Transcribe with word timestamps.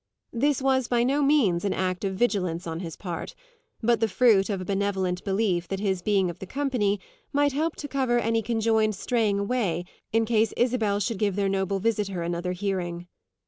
This 0.33 0.63
was 0.63 0.87
by 0.87 1.03
no 1.03 1.21
means 1.21 1.63
an 1.63 1.73
act 1.73 2.03
of 2.03 2.15
vigilance 2.15 2.65
on 2.65 2.79
his 2.79 2.95
part, 2.95 3.35
but 3.83 3.99
the 3.99 4.07
fruit 4.07 4.49
of 4.49 4.59
a 4.59 4.65
benevolent 4.65 5.23
belief 5.23 5.67
that 5.67 5.79
his 5.79 6.01
being 6.01 6.27
of 6.27 6.39
the 6.39 6.47
company 6.47 6.99
might 7.31 7.53
help 7.53 7.75
to 7.75 7.87
cover 7.87 8.17
any 8.17 8.41
conjoined 8.41 8.95
straying 8.95 9.37
away 9.37 9.85
in 10.11 10.25
case 10.25 10.53
Isabel 10.57 10.99
should 10.99 11.19
give 11.19 11.35
their 11.35 11.49
noble 11.49 11.77
visitor 11.77 12.23
another 12.23 12.53
hearing. 12.53 13.05